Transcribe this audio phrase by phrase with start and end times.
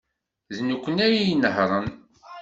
[0.55, 1.87] D nekkni ay inehhṛen.